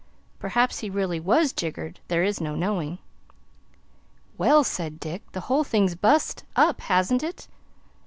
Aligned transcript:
Perhaps 0.39 0.79
he 0.79 0.89
really 0.89 1.19
WAS 1.19 1.53
jiggered. 1.53 1.99
There 2.07 2.23
is 2.23 2.41
no 2.41 2.55
knowing. 2.55 2.97
"Well," 4.35 4.63
said 4.63 4.99
Dick, 4.99 5.21
"the 5.33 5.41
whole 5.41 5.63
thing's 5.63 5.93
bust 5.93 6.43
up, 6.55 6.81
hasn't 6.81 7.21
it?" 7.21 7.47